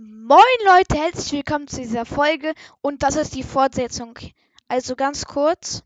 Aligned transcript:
Moin 0.00 0.38
Leute, 0.64 0.96
herzlich 0.96 1.32
willkommen 1.32 1.66
zu 1.66 1.78
dieser 1.78 2.04
Folge 2.04 2.54
und 2.82 3.02
das 3.02 3.16
ist 3.16 3.34
die 3.34 3.42
Fortsetzung. 3.42 4.16
Also 4.68 4.94
ganz 4.94 5.24
kurz, 5.24 5.82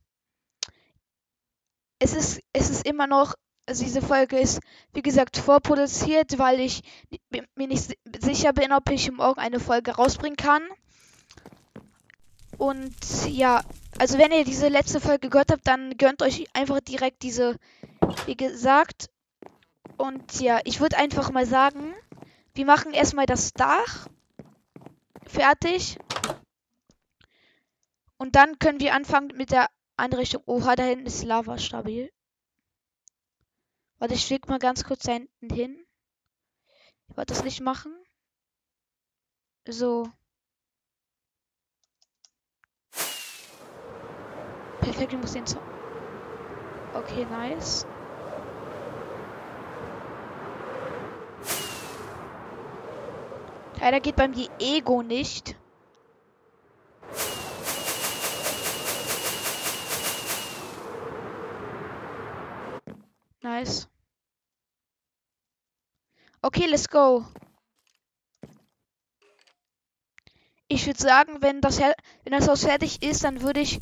es 1.99 2.13
ist, 2.13 2.43
es 2.53 2.69
ist 2.69 2.87
immer 2.87 3.07
noch, 3.07 3.35
also 3.65 3.83
diese 3.85 4.03
Folge 4.03 4.39
ist 4.39 4.61
wie 4.93 5.01
gesagt 5.01 5.39
vorproduziert, 5.39 6.39
weil 6.39 6.61
ich 6.61 6.83
mir 7.57 7.67
nicht 7.67 7.97
sicher 8.21 8.53
bin, 8.53 8.75
ob 8.75 8.91
ich 8.91 9.11
morgen 9.11 9.41
eine 9.41 9.61
Folge 9.61 9.93
rausbringen 9.93 10.37
kann. 10.37 10.63
Und 12.59 12.95
ja, 13.29 13.65
also 13.99 14.19
wenn 14.19 14.31
ihr 14.31 14.45
diese 14.45 14.69
letzte 14.69 15.01
Folge 15.01 15.31
gehört 15.31 15.53
habt, 15.53 15.67
dann 15.67 15.97
gönnt 15.97 16.21
euch 16.21 16.45
einfach 16.53 16.81
direkt 16.81 17.23
diese, 17.23 17.57
wie 18.27 18.37
gesagt. 18.37 19.09
Und 19.97 20.39
ja, 20.39 20.61
ich 20.65 20.81
würde 20.81 20.99
einfach 20.99 21.31
mal 21.31 21.47
sagen, 21.47 21.95
wir 22.55 22.67
machen 22.67 22.93
erstmal 22.93 23.27
das 23.27 23.53
Dach 23.53 24.09
fertig. 25.27 25.99
Und 28.19 28.37
dann 28.37 28.59
können 28.59 28.81
wir 28.81 28.95
anfangen 28.95 29.37
mit 29.37 29.51
der 29.51 29.69
Einrichtung. 29.97 30.43
Oha, 30.47 30.77
da 30.77 30.85
hinten 30.85 31.07
ist 31.07 31.25
Lava 31.25 31.59
stabil. 31.59 32.13
Warte, 33.99 34.15
ich 34.15 34.27
flieg 34.27 34.49
mal 34.49 34.59
ganz 34.59 34.85
kurz 34.85 35.05
da 35.05 35.13
hinten 35.13 35.51
hin. 35.51 35.87
Ich 37.09 37.17
wollte 37.17 37.35
das 37.35 37.45
nicht 37.45 37.61
machen. 37.61 37.93
So. 39.67 40.09
Perfekt, 44.81 45.13
ich 45.13 45.19
muss 45.19 45.33
den 45.33 45.47
Zaun. 45.47 45.63
Okay, 46.95 47.25
nice. 47.27 47.87
Leider 53.83 53.99
geht 53.99 54.15
beim 54.15 54.33
die 54.33 54.49
Ego 54.61 55.03
nicht. 55.03 55.57
Nice. 63.41 63.89
Okay, 66.43 66.67
let's 66.67 66.89
go. 66.89 67.27
Ich 70.69 70.87
würde 70.87 71.01
sagen, 71.01 71.43
wenn 71.43 71.61
das, 71.61 71.81
wenn 71.81 71.95
das 72.31 72.47
Haus 72.47 72.63
fertig 72.63 73.03
ist, 73.03 73.25
dann 73.25 73.43
würde 73.43 73.59
ich 73.59 73.81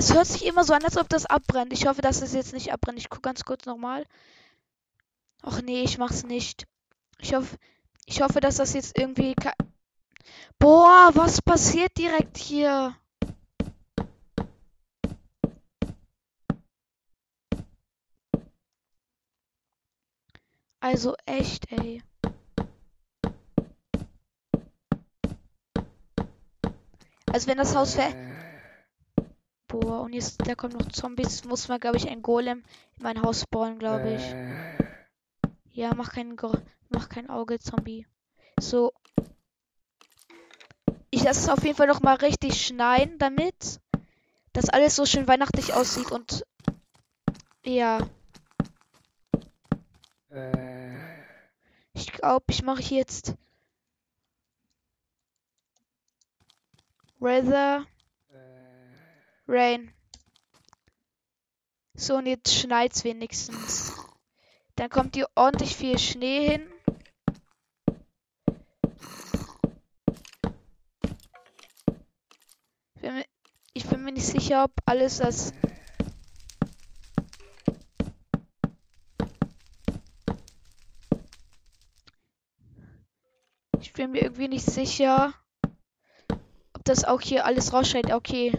Es 0.00 0.09
hört 0.20 0.28
sich 0.28 0.44
immer 0.44 0.64
so 0.64 0.74
an, 0.74 0.84
als 0.84 0.98
ob 0.98 1.08
das 1.08 1.24
abbrennt. 1.24 1.72
Ich 1.72 1.86
hoffe, 1.86 2.02
dass 2.02 2.20
es 2.20 2.34
jetzt 2.34 2.52
nicht 2.52 2.74
abbrennt. 2.74 2.98
Ich 2.98 3.08
gucke 3.08 3.22
ganz 3.22 3.42
kurz 3.44 3.64
nochmal. 3.64 4.04
Ach 5.40 5.62
nee, 5.62 5.82
ich 5.82 5.96
mach's 5.96 6.24
nicht. 6.24 6.66
Ich 7.20 7.32
hoffe, 7.32 7.56
ich 8.04 8.20
hoffe, 8.20 8.40
dass 8.40 8.56
das 8.56 8.74
jetzt 8.74 8.98
irgendwie... 8.98 9.34
Boah, 10.58 11.10
was 11.14 11.40
passiert 11.40 11.96
direkt 11.96 12.36
hier? 12.36 12.94
Also 20.80 21.16
echt, 21.24 21.72
ey. 21.72 22.02
Also 27.32 27.46
wenn 27.46 27.56
das 27.56 27.74
Haus 27.74 27.94
ver... 27.94 28.29
Boah, 29.70 30.00
und 30.00 30.14
jetzt, 30.14 30.44
da 30.44 30.56
kommen 30.56 30.76
noch 30.76 30.88
Zombies. 30.88 31.44
Muss 31.44 31.68
man, 31.68 31.78
glaube 31.78 31.96
ich, 31.96 32.08
ein 32.08 32.22
Golem 32.22 32.64
in 32.96 33.02
mein 33.04 33.22
Haus 33.22 33.46
bauen, 33.46 33.78
glaube 33.78 34.14
ich. 34.14 34.22
Äh. 34.22 34.74
Ja, 35.70 35.94
mach 35.94 36.12
kein, 36.12 36.36
mach 36.88 37.08
kein 37.08 37.30
Auge, 37.30 37.60
Zombie. 37.60 38.04
So. 38.58 38.92
Ich 41.10 41.22
lasse 41.22 41.40
es 41.40 41.48
auf 41.48 41.62
jeden 41.62 41.76
Fall 41.76 41.86
noch 41.86 42.00
mal 42.00 42.16
richtig 42.16 42.66
schneiden, 42.66 43.18
damit 43.18 43.80
das 44.52 44.68
alles 44.68 44.96
so 44.96 45.06
schön 45.06 45.28
weihnachtlich 45.28 45.72
aussieht 45.72 46.10
und 46.10 46.44
ja. 47.64 48.00
Äh. 50.30 50.96
Ich 51.92 52.10
glaube, 52.10 52.46
ich 52.48 52.64
mache 52.64 52.82
jetzt 52.82 53.36
Weather 57.20 57.86
Rain. 59.52 59.92
So, 61.94 62.18
und 62.18 62.26
jetzt 62.26 62.54
schneit's 62.54 63.02
wenigstens. 63.02 63.92
Dann 64.76 64.88
kommt 64.88 65.16
hier 65.16 65.28
ordentlich 65.34 65.76
viel 65.76 65.98
Schnee 65.98 66.46
hin. 66.46 66.72
Ich 73.72 73.86
bin 73.86 74.04
mir 74.04 74.12
nicht 74.12 74.26
sicher, 74.26 74.64
ob 74.64 74.72
alles 74.86 75.18
das... 75.18 75.52
Ich 83.80 83.92
bin 83.94 84.12
mir 84.12 84.22
irgendwie 84.22 84.46
nicht 84.46 84.64
sicher, 84.64 85.34
ob 86.72 86.84
das 86.84 87.04
auch 87.04 87.20
hier 87.20 87.44
alles 87.44 87.72
rausschneidet. 87.72 88.12
Okay. 88.12 88.52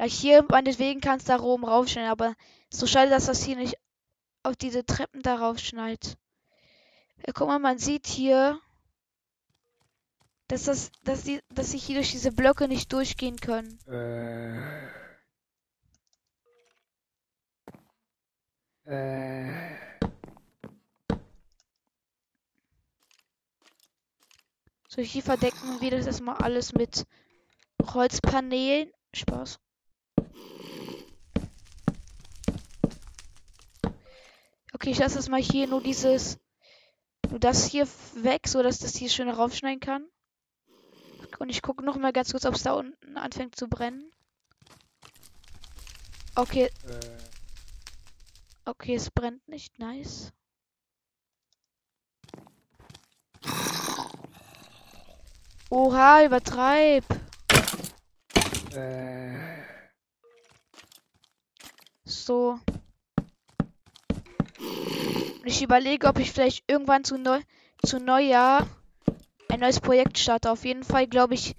Ja, 0.00 0.06
hier 0.06 0.46
meinetwegen 0.48 1.02
kannst 1.02 1.28
du 1.28 1.36
da 1.36 1.42
oben 1.42 1.66
raufschneiden, 1.66 2.10
aber 2.10 2.34
so 2.70 2.86
schade, 2.86 3.10
dass 3.10 3.26
das 3.26 3.42
hier 3.44 3.56
nicht 3.56 3.76
auf 4.42 4.56
diese 4.56 4.86
Treppen 4.86 5.20
darauf 5.20 5.58
schneit. 5.58 6.16
Ja, 7.18 7.34
guck 7.34 7.48
mal, 7.48 7.58
man 7.58 7.76
sieht 7.76 8.06
hier, 8.06 8.58
dass 10.48 10.64
das, 10.64 10.90
dass 11.04 11.24
die, 11.24 11.42
dass 11.50 11.72
sich 11.72 11.84
hier 11.84 11.96
durch 11.96 12.12
diese 12.12 12.32
Blöcke 12.32 12.66
nicht 12.66 12.90
durchgehen 12.94 13.36
können. 13.36 13.78
Äh. 13.88 14.88
Äh. 18.86 19.76
So, 24.88 25.02
hier 25.02 25.22
verdecken 25.22 25.82
wir 25.82 25.90
das 25.90 26.06
erstmal 26.06 26.36
alles 26.36 26.72
mit 26.72 27.04
Holzpaneelen. 27.82 28.90
Spaß. 29.12 29.60
Okay, 34.80 34.92
ich 34.92 34.98
lasse 34.98 35.16
das 35.16 35.28
mal 35.28 35.42
hier 35.42 35.66
nur 35.66 35.82
dieses. 35.82 36.38
Nur 37.28 37.38
das 37.38 37.66
hier 37.66 37.86
weg, 38.14 38.48
so 38.48 38.62
dass 38.62 38.78
das 38.78 38.96
hier 38.96 39.10
schön 39.10 39.28
raufschneiden 39.28 39.78
kann. 39.78 40.06
Und 41.38 41.50
ich 41.50 41.60
gucke 41.60 41.84
noch 41.84 41.98
mal 41.98 42.14
ganz 42.14 42.30
kurz, 42.30 42.46
ob 42.46 42.54
es 42.54 42.62
da 42.62 42.72
unten 42.72 43.18
anfängt 43.18 43.56
zu 43.56 43.68
brennen. 43.68 44.10
Okay. 46.34 46.70
Äh. 46.86 47.18
Okay, 48.64 48.94
es 48.94 49.10
brennt 49.10 49.46
nicht. 49.48 49.78
Nice. 49.78 50.32
Oha, 55.68 56.24
übertreib. 56.24 57.04
Äh. 58.72 59.62
So. 62.04 62.58
Ich 65.44 65.62
überlege, 65.62 66.06
ob 66.06 66.18
ich 66.18 66.32
vielleicht 66.32 66.64
irgendwann 66.70 67.04
zu, 67.04 67.16
Neu 67.16 67.40
zu 67.84 67.98
Neujahr 67.98 68.66
ein 69.48 69.60
neues 69.60 69.80
Projekt 69.80 70.18
starte. 70.18 70.50
Auf 70.50 70.64
jeden 70.64 70.84
Fall, 70.84 71.06
glaube 71.06 71.34
ich, 71.34 71.56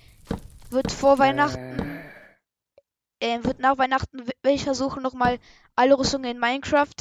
wird 0.69 0.91
vor 0.91 1.19
Weihnachten, 1.19 1.99
äh, 3.19 3.43
wird 3.43 3.59
nach 3.59 3.77
Weihnachten, 3.77 4.25
will 4.25 4.53
ich 4.53 4.63
versuchen, 4.63 5.03
nochmal 5.03 5.39
alle 5.75 5.97
Rüstungen 5.97 6.31
in 6.31 6.39
Minecraft 6.39 6.95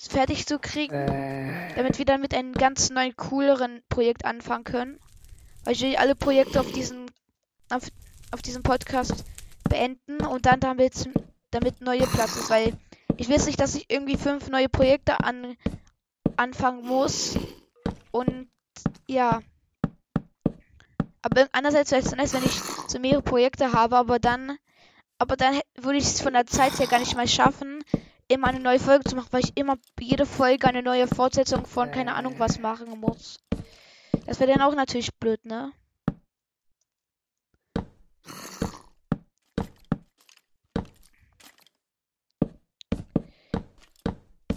fertig 0.00 0.46
zu 0.46 0.58
kriegen, 0.58 0.94
äh. 0.94 1.74
damit 1.76 1.98
wir 1.98 2.04
dann 2.04 2.20
mit 2.20 2.34
einem 2.34 2.54
ganz 2.54 2.90
neuen, 2.90 3.14
cooleren 3.16 3.82
Projekt 3.88 4.24
anfangen 4.24 4.64
können. 4.64 5.00
Weil 5.64 5.74
ich 5.74 5.82
will 5.82 5.96
alle 5.96 6.14
Projekte 6.14 6.60
auf 6.60 6.72
diesem, 6.72 7.06
auf, 7.70 7.84
auf 8.32 8.42
diesem 8.42 8.62
Podcast 8.62 9.24
beenden 9.68 10.24
und 10.24 10.46
dann 10.46 10.60
damit, 10.60 11.08
damit 11.50 11.80
neue 11.80 12.06
Platz 12.06 12.36
ist, 12.36 12.50
weil 12.50 12.72
ich 13.16 13.28
weiß 13.28 13.46
nicht, 13.46 13.60
dass 13.60 13.74
ich 13.74 13.90
irgendwie 13.90 14.16
fünf 14.16 14.48
neue 14.48 14.68
Projekte 14.68 15.20
an 15.20 15.56
anfangen 16.36 16.86
muss. 16.86 17.38
Und 18.10 18.48
ja. 19.06 19.40
Aber 21.22 21.48
andererseits 21.52 21.92
wäre 21.92 22.02
es 22.02 22.14
nice, 22.14 22.34
wenn 22.34 22.44
ich 22.44 22.60
so 22.88 22.98
mehrere 22.98 23.22
Projekte 23.22 23.72
habe, 23.72 23.96
aber 23.96 24.18
dann, 24.18 24.58
aber 25.18 25.36
dann 25.36 25.60
würde 25.76 25.98
ich 25.98 26.04
es 26.04 26.20
von 26.20 26.32
der 26.32 26.46
Zeit 26.46 26.78
her 26.78 26.88
gar 26.88 26.98
nicht 26.98 27.16
mal 27.16 27.28
schaffen, 27.28 27.84
immer 28.26 28.48
eine 28.48 28.60
neue 28.60 28.80
Folge 28.80 29.04
zu 29.04 29.14
machen, 29.14 29.28
weil 29.30 29.44
ich 29.44 29.56
immer 29.56 29.76
jede 30.00 30.26
Folge 30.26 30.66
eine 30.66 30.82
neue 30.82 31.06
Fortsetzung 31.06 31.64
von 31.64 31.90
keine 31.92 32.14
Ahnung 32.14 32.34
was 32.38 32.58
machen 32.58 32.98
muss. 32.98 33.38
Das 34.26 34.40
wäre 34.40 34.52
dann 34.52 34.62
auch 34.62 34.74
natürlich 34.74 35.14
blöd, 35.14 35.44
ne? 35.44 35.72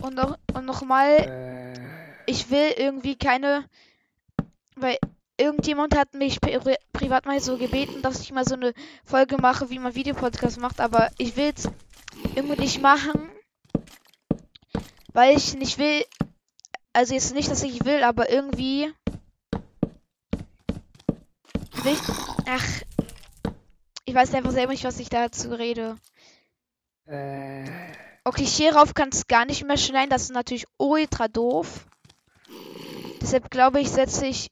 Und 0.02 0.14
noch, 0.14 0.38
und 0.54 0.66
noch 0.66 0.84
mal, 0.84 1.55
ich 2.26 2.50
will 2.50 2.74
irgendwie 2.78 3.16
keine, 3.16 3.66
weil 4.76 4.98
irgendjemand 5.38 5.98
hat 5.98 6.14
mich 6.14 6.40
pri 6.42 6.60
privat 6.94 7.26
mal 7.26 7.40
so 7.40 7.58
gebeten, 7.58 8.02
dass 8.02 8.22
ich 8.22 8.32
mal 8.32 8.46
so 8.46 8.56
eine 8.56 8.74
Folge 9.04 9.38
mache, 9.38 9.70
wie 9.70 9.80
man 9.80 9.96
Videopodcast 9.96 10.60
macht, 10.60 10.80
aber 10.80 11.12
ich 11.18 11.36
will 11.36 11.52
es 11.56 11.70
irgendwie 12.36 12.62
nicht 12.62 12.82
machen, 12.82 13.30
weil 15.14 15.36
ich 15.36 15.56
nicht 15.56 15.78
will, 15.78 16.04
also 16.94 17.14
jetzt 17.14 17.34
nicht, 17.34 17.52
dass 17.52 17.64
ich 17.64 17.84
will, 17.86 18.04
aber 18.04 18.30
irgendwie 18.30 18.94
will, 21.84 21.98
ach, 22.48 22.82
ich 24.06 24.14
weiß 24.14 24.34
einfach 24.34 24.52
selber 24.52 24.72
nicht, 24.72 24.84
was 24.84 25.00
ich 25.00 25.10
dazu 25.10 25.50
rede. 25.52 25.98
Äh. 27.06 27.66
Okay, 28.24 28.46
hierauf 28.46 28.94
kann 28.94 29.10
es 29.10 29.28
gar 29.28 29.46
nicht 29.46 29.66
mehr 29.66 29.78
schneiden. 29.78 30.10
Das 30.10 30.24
ist 30.24 30.34
natürlich 30.34 30.66
ultra 30.78 31.28
doof. 31.28 31.86
Deshalb 33.26 33.50
glaube 33.50 33.82
ich, 33.82 33.90
setze 33.90 34.28
ich 34.28 34.52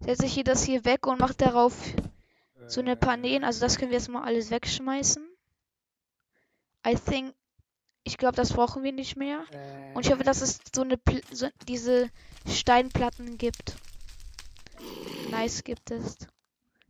setze 0.00 0.24
ich 0.24 0.32
hier 0.32 0.44
das 0.44 0.64
hier 0.64 0.86
weg 0.86 1.06
und 1.06 1.20
mache 1.20 1.34
darauf 1.34 1.74
so 2.66 2.80
eine 2.80 2.96
Paneelen. 2.96 3.44
Also 3.44 3.60
das 3.60 3.76
können 3.76 3.90
wir 3.90 3.98
jetzt 3.98 4.08
mal 4.08 4.24
alles 4.24 4.50
wegschmeißen. 4.50 5.22
I 6.86 6.94
think, 6.94 7.34
ich 8.02 8.16
glaube, 8.16 8.36
das 8.36 8.54
brauchen 8.54 8.82
wir 8.82 8.92
nicht 8.92 9.16
mehr. 9.16 9.44
Und 9.92 10.06
ich 10.06 10.10
hoffe, 10.10 10.24
dass 10.24 10.40
es 10.40 10.58
so 10.74 10.80
eine 10.80 10.98
so 11.30 11.48
diese 11.68 12.08
Steinplatten 12.48 13.36
gibt. 13.36 13.76
Nice 15.30 15.64
gibt 15.64 15.90
es. 15.90 16.16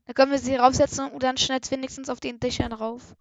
Da 0.06 0.12
können 0.12 0.30
wir 0.30 0.38
sie 0.38 0.54
raufsetzen 0.54 1.10
und 1.10 1.24
dann 1.24 1.36
schnell 1.36 1.58
wenigstens 1.68 2.08
auf 2.08 2.20
den 2.20 2.38
Dächern 2.38 2.72
rauf. 2.72 3.16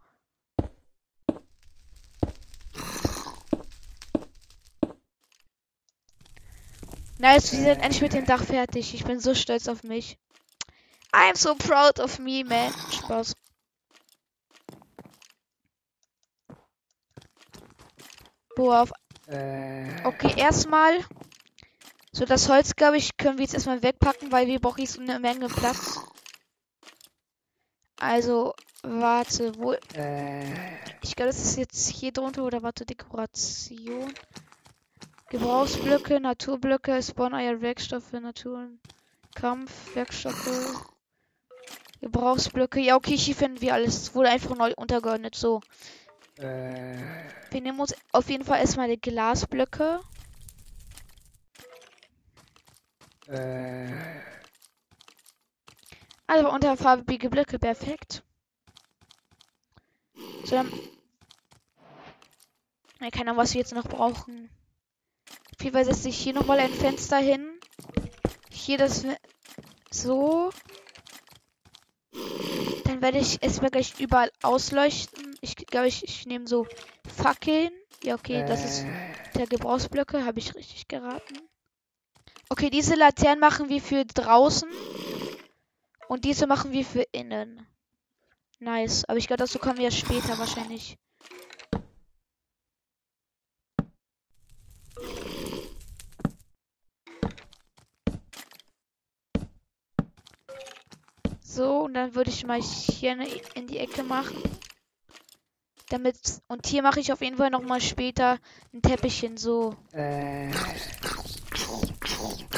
Nice, 7.21 7.51
wir 7.51 7.59
sind 7.59 7.83
endlich 7.83 8.01
mit 8.01 8.13
dem 8.13 8.25
Dach 8.25 8.43
fertig. 8.43 8.95
Ich 8.95 9.03
bin 9.03 9.19
so 9.19 9.35
stolz 9.35 9.67
auf 9.67 9.83
mich. 9.83 10.17
I'm 11.13 11.37
so 11.37 11.53
proud 11.53 11.99
of 11.99 12.17
me, 12.17 12.43
man. 12.43 12.73
Spaß. 12.91 13.35
Boah, 18.55 18.81
auf. 18.81 18.91
Äh. 19.27 20.03
Okay, 20.03 20.33
erstmal. 20.35 21.05
So, 22.11 22.25
das 22.25 22.49
Holz, 22.49 22.75
glaube 22.75 22.97
ich, 22.97 23.15
können 23.17 23.37
wir 23.37 23.43
jetzt 23.43 23.53
erstmal 23.53 23.83
wegpacken, 23.83 24.31
weil 24.31 24.47
wir 24.47 24.59
brauchen 24.59 24.81
jetzt 24.81 24.97
eine 24.97 25.19
Menge 25.19 25.47
Platz. 25.47 25.99
Also, 27.99 28.55
warte, 28.81 29.55
wo. 29.59 29.73
Äh. 29.93 30.79
Ich 31.03 31.15
glaube, 31.15 31.29
das 31.29 31.45
ist 31.45 31.57
jetzt 31.57 31.87
hier 31.87 32.11
drunter 32.11 32.43
oder 32.43 32.63
warte, 32.63 32.83
Dekoration. 32.83 34.11
Gebrauchsblöcke, 35.31 36.19
Naturblöcke, 36.19 37.01
Spawn-Eier, 37.01 37.61
Werkstoffe, 37.61 38.11
Natur, 38.11 38.67
Kampf, 39.33 39.95
Werkstoffe, 39.95 40.91
Gebrauchsblöcke. 42.01 42.81
Ja, 42.81 42.97
okay, 42.97 43.15
hier 43.15 43.33
finden 43.33 43.61
wir 43.61 43.73
alles. 43.73 43.95
Es 43.95 44.13
wurde 44.13 44.27
einfach 44.27 44.57
neu 44.57 44.73
untergeordnet. 44.75 45.35
So. 45.35 45.61
Äh. 46.37 46.97
Wir 47.49 47.61
nehmen 47.61 47.79
uns 47.79 47.95
auf 48.11 48.29
jeden 48.29 48.43
Fall 48.43 48.59
erstmal 48.59 48.89
die 48.89 48.99
Glasblöcke. 48.99 50.01
Äh. 53.27 53.87
Also 56.27 56.51
unterfarbige 56.51 57.29
Blöcke, 57.29 57.57
perfekt. 57.57 58.21
So, 60.43 60.57
dann. 60.57 60.69
keine 62.99 63.29
Ahnung, 63.29 63.37
was 63.37 63.53
wir 63.53 63.61
jetzt 63.61 63.73
noch 63.73 63.87
brauchen. 63.87 64.49
Auf 65.61 65.65
jeden 65.65 65.75
Fall 65.75 65.85
setze 65.85 66.09
ich 66.09 66.17
hier 66.17 66.33
nochmal 66.33 66.57
ein 66.57 66.73
Fenster 66.73 67.17
hin. 67.17 67.47
Hier 68.49 68.79
das 68.79 69.05
so. 69.91 70.49
Dann 72.85 72.99
werde 73.03 73.19
ich 73.19 73.37
es 73.41 73.59
gleich 73.59 73.99
überall 73.99 74.31
ausleuchten. 74.41 75.35
Ich 75.39 75.55
glaube, 75.55 75.87
ich, 75.87 76.03
ich 76.03 76.25
nehme 76.25 76.47
so 76.47 76.65
Fackeln. 77.15 77.69
Ja, 78.01 78.15
okay, 78.15 78.43
das 78.47 78.65
ist 78.65 78.85
äh. 78.85 79.37
der 79.37 79.45
Gebrauchsblöcke. 79.45 80.25
Habe 80.25 80.39
ich 80.39 80.55
richtig 80.55 80.87
geraten. 80.87 81.37
Okay, 82.49 82.71
diese 82.71 82.95
Laternen 82.95 83.39
machen 83.39 83.69
wir 83.69 83.83
für 83.83 84.03
draußen. 84.03 84.67
Und 86.07 86.25
diese 86.25 86.47
machen 86.47 86.71
wir 86.71 86.85
für 86.85 87.05
innen. 87.11 87.67
Nice. 88.57 89.05
Aber 89.05 89.19
ich 89.19 89.27
glaube, 89.27 89.43
dazu 89.43 89.59
kommen 89.59 89.77
wir 89.77 89.91
später 89.91 90.39
wahrscheinlich. 90.39 90.97
So, 101.61 101.81
und 101.81 101.93
dann 101.93 102.15
würde 102.15 102.31
ich 102.31 102.43
mal 102.43 102.59
hier 102.59 103.15
in 103.53 103.67
die 103.67 103.77
Ecke 103.77 104.01
machen. 104.01 104.41
Damit. 105.89 106.17
Und 106.47 106.65
hier 106.65 106.81
mache 106.81 106.99
ich 106.99 107.13
auf 107.13 107.21
jeden 107.21 107.37
Fall 107.37 107.51
nochmal 107.51 107.79
später 107.79 108.39
ein 108.73 108.81
Teppichchen 108.81 109.37
so. 109.37 109.75
Äh. 109.91 110.51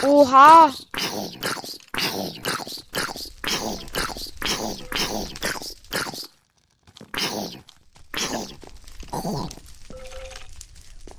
Oha! 0.04 0.74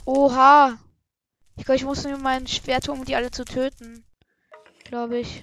Oha! 0.06 0.78
Ich 1.58 1.64
glaube, 1.66 1.76
ich 1.76 1.84
muss 1.84 2.04
mir 2.04 2.16
mein 2.16 2.46
Schwert 2.46 2.88
um 2.88 3.04
die 3.04 3.14
alle 3.14 3.30
zu 3.30 3.44
töten. 3.44 4.06
Glaube 4.84 5.18
ich. 5.18 5.42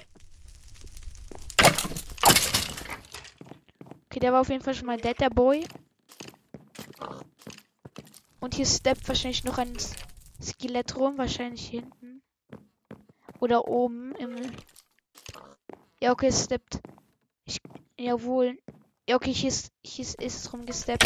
Der 4.22 4.34
war 4.34 4.42
auf 4.42 4.50
jeden 4.50 4.64
Fall 4.64 4.76
schon 4.76 4.88
mal 4.88 4.98
dead, 4.98 5.20
der 5.20 5.30
Boy. 5.30 5.66
Und 8.40 8.56
hier 8.56 8.66
steppt 8.66 9.08
wahrscheinlich 9.08 9.44
noch 9.44 9.58
ein 9.58 9.76
Skelett 10.42 10.96
rum, 10.96 11.18
wahrscheinlich 11.18 11.68
hinten. 11.68 12.22
Oder 13.40 13.68
oben 13.68 14.14
im. 14.16 14.36
Ja, 16.02 16.12
okay, 16.12 16.28
es 16.28 16.46
steppt. 16.46 16.80
Ich. 17.46 17.60
Jawohl. 17.98 18.58
Ja, 19.08 19.16
okay, 19.16 19.34
hier 19.34 19.50
ist, 19.50 19.72
hier 19.84 20.06
ist, 20.06 20.22
ist 20.22 20.46
es 20.46 20.54
rumgesteppt. 20.54 21.04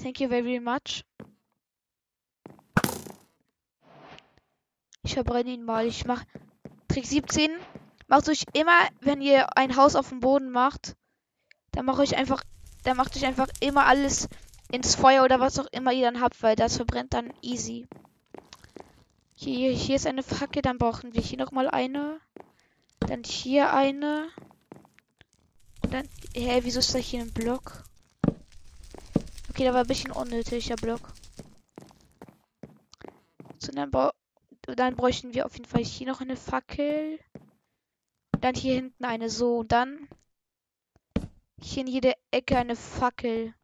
Thank 0.00 0.20
you 0.20 0.28
very 0.28 0.58
much. 0.58 1.04
Ich 5.04 5.14
verbrenne 5.14 5.50
ihn 5.50 5.64
mal. 5.64 5.86
Ich 5.86 6.04
mach 6.04 6.24
Trick 6.88 7.06
17. 7.06 7.50
Macht 8.12 8.28
euch 8.28 8.44
immer, 8.52 8.78
wenn 9.00 9.22
ihr 9.22 9.56
ein 9.56 9.74
Haus 9.74 9.96
auf 9.96 10.10
dem 10.10 10.20
Boden 10.20 10.50
macht, 10.50 10.96
dann 11.70 11.86
mache 11.86 12.04
ich 12.04 12.14
einfach, 12.14 12.44
dann 12.84 12.98
macht 12.98 13.16
euch 13.16 13.24
einfach 13.24 13.48
immer 13.60 13.86
alles 13.86 14.28
ins 14.70 14.96
Feuer 14.96 15.24
oder 15.24 15.40
was 15.40 15.58
auch 15.58 15.66
immer 15.72 15.94
ihr 15.94 16.12
dann 16.12 16.20
habt, 16.20 16.42
weil 16.42 16.54
das 16.54 16.76
verbrennt 16.76 17.14
dann 17.14 17.32
easy. 17.40 17.88
Hier, 19.34 19.72
hier 19.72 19.96
ist 19.96 20.06
eine 20.06 20.22
Fackel, 20.22 20.60
dann 20.60 20.76
brauchen 20.76 21.14
wir 21.14 21.22
hier 21.22 21.38
nochmal 21.38 21.70
eine. 21.70 22.20
Dann 23.00 23.22
hier 23.24 23.72
eine. 23.72 24.28
Und 25.82 25.94
dann, 25.94 26.06
hä, 26.34 26.60
wieso 26.64 26.80
ist 26.80 26.94
da 26.94 26.98
hier 26.98 27.22
ein 27.22 27.32
Block? 27.32 27.82
Okay, 29.48 29.64
da 29.64 29.72
war 29.72 29.80
ein 29.80 29.86
bisschen 29.86 30.12
unnötiger 30.12 30.76
Block. 30.76 31.00
So, 33.58 33.72
dann, 33.72 33.90
dann 34.76 34.96
bräuchten 34.96 35.32
wir 35.32 35.46
auf 35.46 35.54
jeden 35.54 35.64
Fall 35.64 35.82
hier 35.82 36.08
noch 36.08 36.20
eine 36.20 36.36
Fackel. 36.36 37.18
Dann 38.42 38.56
hier 38.56 38.74
hinten 38.74 39.04
eine 39.04 39.30
so. 39.30 39.58
Und 39.58 39.70
dann 39.70 40.08
hier 41.60 41.82
in 41.82 41.86
jeder 41.86 42.14
Ecke 42.32 42.58
eine 42.58 42.74
Fackel. 42.74 43.54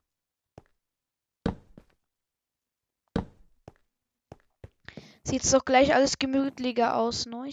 Sieht 5.25 5.52
doch 5.52 5.64
gleich 5.64 5.92
alles 5.94 6.18
gemütlicher 6.18 6.97
aus, 6.97 7.26
ne? 7.26 7.50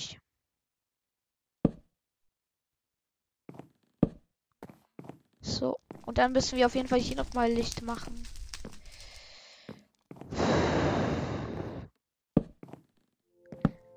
So, 5.41 5.79
und 6.05 6.19
dann 6.19 6.31
müssen 6.31 6.57
wir 6.57 6.67
auf 6.67 6.75
jeden 6.75 6.87
Fall 6.87 6.99
hier 6.99 7.17
nochmal 7.17 7.51
Licht 7.51 7.81
machen. 7.81 8.23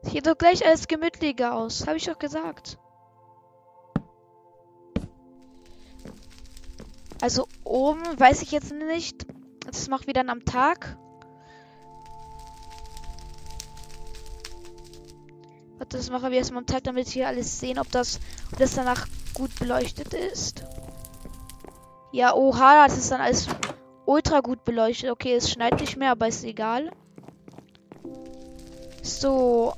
Sieht 0.02 0.26
doch 0.26 0.38
gleich 0.38 0.64
alles 0.64 0.88
gemütlicher 0.88 1.54
aus, 1.54 1.87
habe 1.87 1.99
ich 1.99 2.06
doch 2.06 2.18
gesagt. 2.18 2.78
Also 7.20 7.48
oben 7.64 8.02
weiß 8.18 8.42
ich 8.42 8.52
jetzt 8.52 8.72
nicht. 8.72 9.26
Das 9.66 9.88
machen 9.88 10.06
wir 10.06 10.14
dann 10.14 10.30
am 10.30 10.44
Tag. 10.44 10.96
Warte, 15.78 15.96
das 15.96 16.10
machen 16.10 16.30
wir 16.30 16.38
erstmal 16.38 16.62
am 16.62 16.66
Tag, 16.66 16.84
damit 16.84 17.14
wir 17.14 17.28
alles 17.28 17.60
sehen, 17.60 17.78
ob 17.78 17.90
das, 17.90 18.18
ob 18.52 18.58
das 18.58 18.75
danach 18.75 19.06
gut 19.34 19.56
beleuchtet 19.58 20.14
ist. 20.14 20.64
Ja, 22.12 22.34
oha, 22.34 22.87
das 22.87 22.98
ist 22.98 23.10
dann 23.12 23.20
alles 23.20 23.46
ultra 24.06 24.40
gut 24.40 24.64
beleuchtet. 24.64 25.10
Okay, 25.10 25.34
es 25.34 25.50
schneit 25.50 25.80
nicht 25.80 25.96
mehr, 25.96 26.12
aber 26.12 26.28
ist 26.28 26.44
egal. 26.44 26.90
So. 29.02 29.75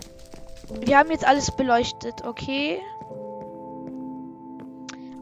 Wir 0.80 0.98
haben 0.98 1.10
jetzt 1.10 1.26
alles 1.26 1.50
beleuchtet, 1.50 2.24
okay. 2.24 2.80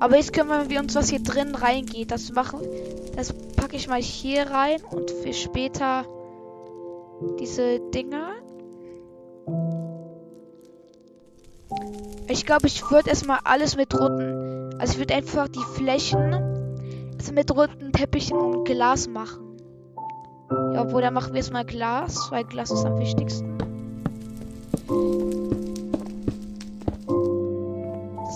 Aber 0.01 0.17
jetzt 0.17 0.33
kümmern 0.33 0.71
wir 0.71 0.81
uns, 0.81 0.95
was 0.95 1.09
hier 1.09 1.23
drin 1.23 1.55
reingeht. 1.55 2.11
Das 2.11 2.33
machen. 2.33 2.61
Das 3.17 3.33
packe 3.57 3.77
ich 3.77 3.89
mal 3.89 4.01
hier 4.01 4.49
rein 4.49 4.81
und 4.91 5.11
für 5.11 5.33
später 5.33 6.05
diese 7.41 7.81
Dinger. 7.93 8.33
Ich 12.29 12.47
glaube, 12.47 12.67
ich 12.67 12.91
würde 12.91 13.11
erstmal 13.11 13.41
alles 13.45 13.77
mit 13.77 13.93
roten. 13.99 14.75
Also 14.79 14.95
ich 14.95 14.99
würde 14.99 15.15
einfach 15.15 15.49
die 15.49 15.65
Flächen 15.75 16.49
also 17.19 17.33
mit 17.33 17.51
roten 17.55 17.93
Teppichen 17.93 18.39
und 18.39 18.65
Glas 18.65 19.07
machen. 19.09 19.57
Ja, 20.73 20.83
obwohl, 20.83 21.03
dann 21.03 21.13
machen 21.13 21.33
wir 21.33 21.39
erstmal 21.39 21.65
Glas, 21.65 22.31
weil 22.31 22.45
Glas 22.45 22.71
ist 22.71 22.85
am 22.85 22.99
wichtigsten. 22.99 23.59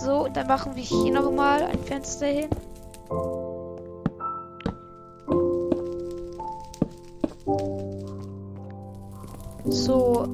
So, 0.04 0.26
dann 0.26 0.48
machen 0.48 0.74
wir 0.74 0.82
hier 0.82 1.12
nochmal 1.12 1.62
ein 1.62 1.78
Fenster 1.78 2.26
hin. 2.26 2.50
So, 9.64 10.26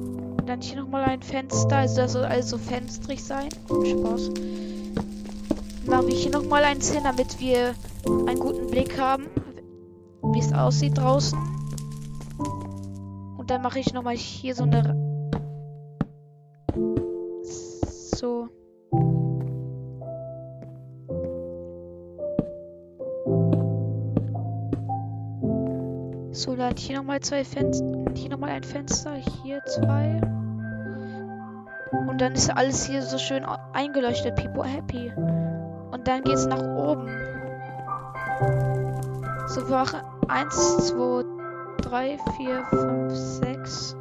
dann 0.47 0.61
hier 0.61 0.77
nochmal 0.81 1.03
ein 1.03 1.21
Fenster. 1.21 1.77
Also 1.77 1.97
das 1.97 2.13
soll 2.13 2.25
also 2.25 2.57
fenstrig 2.57 3.23
sein. 3.23 3.49
Spaß. 3.67 4.31
Machen 5.85 6.07
wir 6.07 6.15
hier 6.15 6.31
nochmal 6.31 6.63
eins 6.63 6.91
hin, 6.91 7.03
damit 7.03 7.39
wir 7.39 7.75
einen 8.25 8.39
guten 8.39 8.71
Blick 8.71 8.99
haben, 8.99 9.27
wie 10.23 10.39
es 10.39 10.51
aussieht 10.51 10.97
draußen. 10.97 11.37
Und 13.37 13.51
dann 13.51 13.61
mache 13.61 13.77
ich 13.77 13.93
nochmal 13.93 14.15
hier 14.15 14.55
so 14.55 14.63
eine... 14.63 14.98
Dann 26.79 26.85
hier 26.85 26.97
nochmal 26.97 27.19
zwei 27.19 27.43
Fenster. 27.43 27.85
Hier 28.15 28.29
nochmal 28.29 28.51
ein 28.51 28.63
Fenster. 28.63 29.13
Hier 29.15 29.61
zwei. 29.65 30.21
Und 31.91 32.21
dann 32.21 32.31
ist 32.31 32.49
alles 32.55 32.85
hier 32.85 33.01
so 33.01 33.17
schön 33.17 33.43
eingeleuchtet. 33.73 34.37
People 34.37 34.63
happy. 34.63 35.11
Und 35.91 36.07
dann 36.07 36.23
geht 36.23 36.35
es 36.35 36.47
nach 36.47 36.61
oben. 36.61 37.09
So, 39.47 39.67
wir 39.67 39.75
machen 39.75 39.99
1, 40.29 40.87
2, 40.87 41.25
3, 41.81 42.17
4, 42.37 42.65
5, 42.69 43.13
6. 43.13 43.97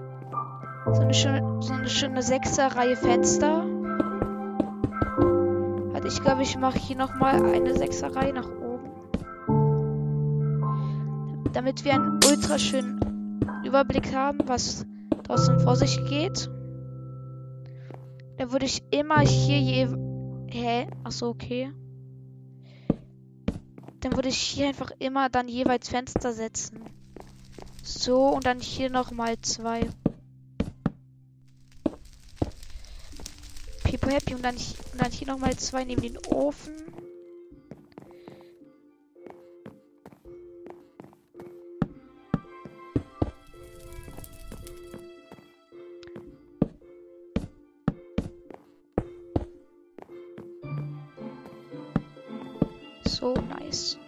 So 0.92 1.00
eine 1.00 1.14
schöne, 1.14 1.60
so 1.60 1.72
eine 1.72 1.88
schöne 1.88 2.22
Sechser-Reihe 2.22 2.96
Fenster. 2.96 3.64
Halt, 5.94 6.04
ich 6.04 6.22
glaube, 6.22 6.42
ich 6.42 6.56
mache 6.56 6.78
hier 6.78 6.96
nochmal 6.96 7.44
eine 7.44 7.74
Sechser-Reihe 7.74 8.34
nach 8.34 8.46
oben. 8.46 8.57
Damit 11.52 11.84
wir 11.84 11.94
einen 11.94 12.20
ultra 12.24 12.58
schönen 12.58 13.00
Überblick 13.64 14.14
haben, 14.14 14.38
was 14.46 14.86
draußen 15.24 15.60
vor 15.60 15.76
sich 15.76 16.04
geht. 16.06 16.50
Dann 18.36 18.52
würde 18.52 18.66
ich 18.66 18.82
immer 18.90 19.20
hier 19.20 19.58
je... 19.58 19.88
Hä? 20.50 20.86
Achso, 21.04 21.28
okay. 21.28 21.72
Dann 24.00 24.14
würde 24.14 24.28
ich 24.28 24.38
hier 24.38 24.68
einfach 24.68 24.92
immer 24.98 25.28
dann 25.28 25.48
jeweils 25.48 25.88
Fenster 25.88 26.32
setzen. 26.32 26.82
So, 27.82 28.28
und 28.28 28.46
dann 28.46 28.60
hier 28.60 28.90
nochmal 28.90 29.38
zwei. 29.40 29.88
People 33.82 34.12
Happy 34.12 34.34
und 34.34 34.44
dann, 34.44 34.54
und 34.54 35.00
dann 35.02 35.10
hier 35.10 35.26
nochmal 35.26 35.56
zwei 35.56 35.84
neben 35.84 36.02
den 36.02 36.18
Ofen. 36.28 36.74
So 53.18 53.34
nice. 53.34 53.98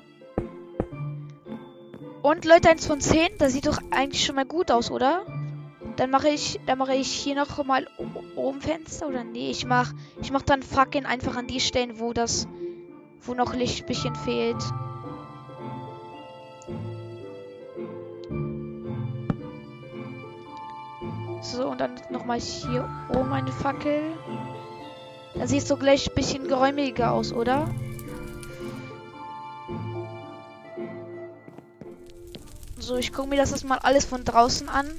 Und 2.22 2.44
Leute, 2.44 2.68
1 2.68 2.86
von 2.86 3.00
10, 3.00 3.38
das 3.38 3.52
sieht 3.52 3.66
doch 3.66 3.78
eigentlich 3.90 4.24
schon 4.24 4.36
mal 4.36 4.44
gut 4.44 4.70
aus, 4.70 4.92
oder? 4.92 5.26
Dann 5.96 6.10
mache 6.10 6.28
ich, 6.28 6.60
dann 6.66 6.78
mache 6.78 6.94
ich 6.94 7.10
hier 7.10 7.34
noch 7.34 7.64
mal 7.64 7.88
oben 8.36 8.60
Fenster 8.60 9.08
oder 9.08 9.24
nee, 9.24 9.50
ich 9.50 9.66
mach, 9.66 9.92
ich 10.22 10.30
mach 10.30 10.42
dann 10.42 10.62
fucking 10.62 11.06
einfach 11.06 11.36
an 11.36 11.48
die 11.48 11.58
Stellen, 11.58 11.98
wo 11.98 12.12
das, 12.12 12.46
wo 13.22 13.34
noch 13.34 13.52
Licht 13.52 13.86
bisschen 13.86 14.14
fehlt. 14.14 14.62
So, 21.42 21.66
und 21.66 21.80
dann 21.80 22.00
nochmal 22.10 22.38
hier 22.38 22.88
oben 23.08 23.32
eine 23.32 23.50
Fackel. 23.50 24.02
Dann 25.34 25.48
sieht 25.48 25.68
es 25.68 25.78
gleich 25.80 26.08
ein 26.08 26.14
bisschen 26.14 26.46
geräumiger 26.46 27.10
aus, 27.10 27.32
oder? 27.32 27.66
So, 32.90 32.96
ich 32.96 33.12
gucke 33.12 33.28
mir 33.28 33.36
das 33.36 33.52
erstmal 33.52 33.78
alles 33.78 34.04
von 34.04 34.24
draußen 34.24 34.68
an. 34.68 34.90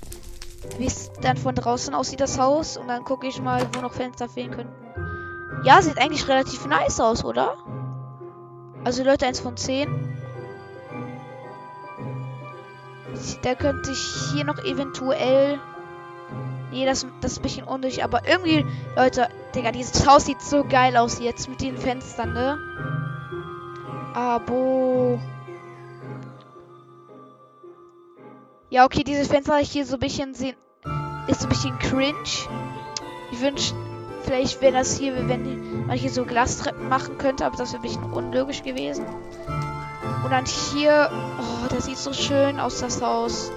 Wie 0.77 0.85
es 0.85 1.11
dann 1.19 1.35
von 1.35 1.53
draußen 1.53 1.93
aussieht, 1.93 2.21
das 2.21 2.39
Haus. 2.39 2.77
Und 2.77 2.87
dann 2.87 3.03
gucke 3.03 3.27
ich 3.27 3.41
mal, 3.41 3.67
wo 3.73 3.81
noch 3.81 3.91
Fenster 3.91 4.29
fehlen 4.29 4.51
könnten. 4.51 5.65
Ja, 5.65 5.81
sieht 5.81 5.97
eigentlich 5.97 6.25
relativ 6.29 6.65
nice 6.65 7.01
aus, 7.01 7.25
oder? 7.25 7.57
Also 8.85 9.03
Leute, 9.03 9.25
1 9.25 9.41
von 9.41 9.57
10. 9.57 9.89
Da 13.41 13.55
könnte 13.55 13.91
ich 13.91 14.31
hier 14.31 14.45
noch 14.45 14.63
eventuell... 14.63 15.59
Nee, 16.71 16.85
das, 16.85 17.05
das 17.19 17.33
ist 17.33 17.39
ein 17.39 17.43
bisschen 17.43 17.65
unnötig. 17.65 18.05
Aber 18.05 18.25
irgendwie, 18.25 18.65
Leute, 18.95 19.27
Digga, 19.53 19.73
dieses 19.73 20.07
Haus 20.07 20.27
sieht 20.27 20.41
so 20.41 20.63
geil 20.63 20.95
aus 20.95 21.19
jetzt 21.19 21.49
mit 21.49 21.59
den 21.59 21.75
Fenstern, 21.75 22.31
ne? 22.31 22.57
Abo... 24.13 25.19
Ja, 28.71 28.85
okay, 28.85 29.03
dieses 29.03 29.27
Fenster 29.27 29.57
hier 29.57 29.85
so 29.85 29.97
ein 29.97 29.99
bisschen 29.99 30.33
sehen. 30.33 30.55
Ist 31.27 31.41
so 31.41 31.47
ein 31.47 31.49
bisschen 31.49 31.77
cringe. 31.79 32.15
Ich 33.29 33.41
wünsche, 33.41 33.75
vielleicht 34.23 34.61
wäre 34.61 34.71
das 34.71 34.97
hier, 34.97 35.13
wenn 35.27 35.87
man 35.87 35.97
hier 35.97 36.09
so 36.09 36.23
Glastreppen 36.23 36.87
machen 36.87 37.17
könnte, 37.17 37.45
aber 37.45 37.57
das 37.57 37.73
wäre 37.73 37.81
ein 37.81 37.89
bisschen 37.89 38.13
unlogisch 38.13 38.63
gewesen. 38.63 39.05
Und 40.23 40.31
dann 40.31 40.45
hier. 40.45 41.11
Oh, 41.11 41.67
das 41.67 41.83
sieht 41.83 41.97
so 41.97 42.13
schön 42.13 42.61
aus, 42.61 42.79
das 42.79 43.01
Haus. 43.01 43.51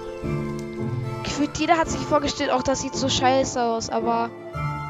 Gefühlt 1.23 1.57
jeder 1.59 1.77
hat 1.77 1.89
sich 1.89 2.01
vorgestellt, 2.01 2.51
auch 2.51 2.63
das 2.63 2.81
sieht 2.81 2.95
so 2.95 3.07
scheiße 3.07 3.63
aus, 3.63 3.89
aber 3.89 4.29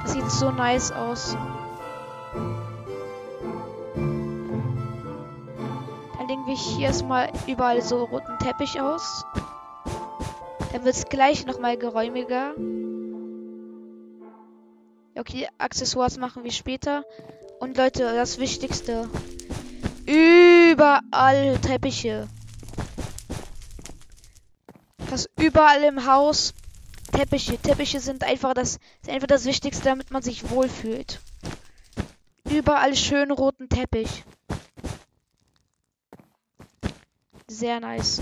das 0.02 0.14
sieht 0.14 0.32
so 0.32 0.50
nice 0.50 0.92
aus. 0.92 1.38
Dann 6.18 6.28
legen 6.28 6.48
wir 6.48 6.56
hier 6.56 6.88
erstmal 6.88 7.32
überall 7.46 7.84
so 7.84 8.06
roten 8.06 8.40
Teppich 8.40 8.82
aus. 8.82 9.24
Dann 10.76 10.84
wird 10.84 10.98
es 10.98 11.06
gleich 11.06 11.46
nochmal 11.46 11.78
geräumiger. 11.78 12.54
Okay, 15.18 15.48
Accessoires 15.58 16.18
machen 16.18 16.44
wir 16.44 16.52
später. 16.52 17.06
Und 17.62 17.78
Leute, 17.78 18.04
das 18.14 18.40
Wichtigste. 18.40 19.10
Überall 20.06 21.58
Teppiche. 21.60 22.28
Das 25.10 25.30
überall 25.40 25.82
im 25.84 26.06
Haus 26.06 26.54
Teppiche. 27.14 27.58
Teppiche 27.58 28.02
sind 28.02 28.26
einfach 28.26 28.54
das, 28.54 28.80
sind 29.02 29.14
einfach 29.14 29.28
das 29.28 29.46
Wichtigste, 29.46 29.86
damit 29.86 30.12
man 30.12 30.24
sich 30.24 30.50
wohlfühlt. 30.50 31.22
Überall 32.50 32.98
schön 32.98 33.32
roten 33.32 33.70
Teppich. 33.70 34.26
Sehr 37.48 37.80
nice. 37.80 38.22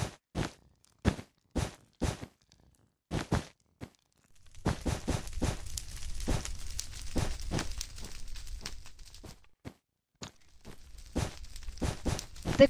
Da, 12.57 12.65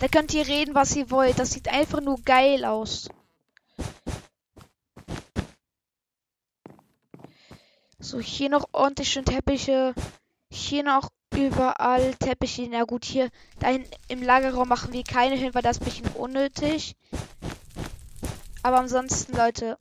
da 0.00 0.08
könnt 0.08 0.34
ihr 0.34 0.46
reden, 0.46 0.74
was 0.74 0.96
ihr 0.96 1.10
wollt. 1.10 1.38
Das 1.38 1.52
sieht 1.52 1.68
einfach 1.68 2.00
nur 2.00 2.20
geil 2.22 2.64
aus. 2.64 3.08
So, 7.98 8.20
hier 8.20 8.48
noch 8.48 8.68
ordentlich 8.72 9.10
schön 9.10 9.24
Teppiche. 9.24 9.94
Hier 10.50 10.82
noch 10.82 11.10
Überall 11.38 12.14
Teppiche. 12.14 12.68
Na 12.68 12.84
gut, 12.84 13.04
hier 13.04 13.30
dahin 13.60 13.84
im 14.08 14.22
Lagerraum 14.22 14.68
machen 14.68 14.92
wir 14.92 15.04
keine 15.04 15.36
hin, 15.36 15.54
weil 15.54 15.62
das 15.62 15.80
ein 15.80 15.84
bisschen 15.84 16.08
unnötig. 16.14 16.96
Aber 18.62 18.78
ansonsten, 18.78 19.36
Leute, 19.36 19.76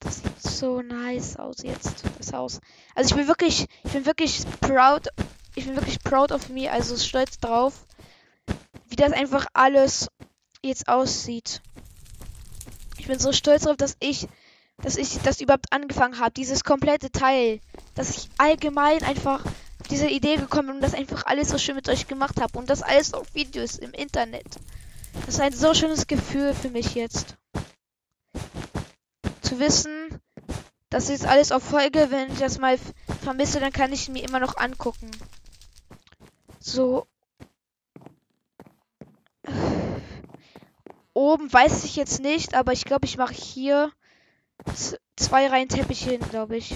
das 0.00 0.16
sieht 0.16 0.42
so 0.42 0.82
nice 0.82 1.36
aus 1.36 1.62
jetzt, 1.62 2.04
das 2.18 2.32
Haus. 2.32 2.60
Also 2.94 3.10
ich 3.10 3.16
bin 3.16 3.28
wirklich, 3.28 3.66
ich 3.84 3.92
bin 3.92 4.04
wirklich 4.04 4.44
proud, 4.60 5.08
ich 5.54 5.64
bin 5.64 5.74
wirklich 5.74 6.00
proud 6.00 6.32
of 6.32 6.48
me, 6.50 6.70
also 6.70 6.96
stolz 6.98 7.38
drauf, 7.38 7.85
wie 8.88 8.96
das 8.96 9.12
einfach 9.12 9.46
alles 9.52 10.08
jetzt 10.62 10.88
aussieht. 10.88 11.60
Ich 12.98 13.06
bin 13.06 13.18
so 13.18 13.32
stolz 13.32 13.62
darauf, 13.62 13.76
dass 13.76 13.96
ich, 14.00 14.28
dass 14.78 14.96
ich 14.96 15.18
das 15.22 15.40
überhaupt 15.40 15.72
angefangen 15.72 16.18
habe, 16.18 16.32
dieses 16.32 16.64
komplette 16.64 17.10
Teil, 17.10 17.60
dass 17.94 18.10
ich 18.10 18.28
allgemein 18.38 19.02
einfach 19.04 19.44
auf 19.44 19.88
diese 19.90 20.08
Idee 20.08 20.36
gekommen 20.36 20.68
bin 20.68 20.76
und 20.76 20.82
das 20.82 20.94
einfach 20.94 21.26
alles 21.26 21.50
so 21.50 21.58
schön 21.58 21.76
mit 21.76 21.88
euch 21.88 22.08
gemacht 22.08 22.40
habe 22.40 22.58
und 22.58 22.70
das 22.70 22.82
alles 22.82 23.14
auf 23.14 23.34
Videos 23.34 23.76
im 23.76 23.92
Internet. 23.92 24.46
Das 25.24 25.34
ist 25.34 25.40
ein 25.40 25.52
so 25.52 25.74
schönes 25.74 26.06
Gefühl 26.06 26.54
für 26.54 26.70
mich 26.70 26.94
jetzt 26.94 27.36
zu 29.42 29.58
wissen, 29.60 30.20
das 30.90 31.10
ist 31.10 31.26
alles 31.26 31.52
auf 31.52 31.62
Folge. 31.62 32.06
Wenn 32.10 32.32
ich 32.32 32.38
das 32.38 32.58
mal 32.58 32.78
vermisse, 33.22 33.60
dann 33.60 33.72
kann 33.72 33.92
ich 33.92 34.08
mir 34.08 34.22
immer 34.22 34.40
noch 34.40 34.56
angucken. 34.56 35.10
So. 36.60 37.06
Oben 41.16 41.50
weiß 41.50 41.84
ich 41.84 41.96
jetzt 41.96 42.20
nicht, 42.20 42.52
aber 42.52 42.72
ich 42.72 42.84
glaube, 42.84 43.06
ich 43.06 43.16
mache 43.16 43.32
hier 43.32 43.90
zwei 45.16 45.46
Reihen 45.46 45.70
Teppiche 45.70 46.10
hin, 46.10 46.20
glaube 46.28 46.58
ich. 46.58 46.74